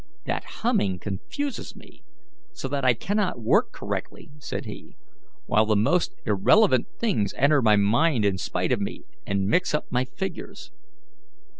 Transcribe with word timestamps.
"That 0.25 0.43
humming 0.63 0.97
confuses 0.97 1.75
me 1.75 2.01
so 2.53 2.67
that 2.69 2.83
I 2.83 2.95
cannot 2.95 3.39
work 3.39 3.71
correctly," 3.71 4.31
said 4.39 4.65
he, 4.65 4.95
"while 5.45 5.67
the 5.67 5.75
most 5.75 6.15
irrelevant 6.25 6.87
things 6.97 7.35
enter 7.37 7.61
my 7.61 7.75
mind 7.75 8.25
in 8.25 8.39
spite 8.39 8.71
of 8.71 8.81
me, 8.81 9.03
and 9.27 9.45
mix 9.45 9.75
up 9.75 9.85
my 9.91 10.05
figures." 10.05 10.71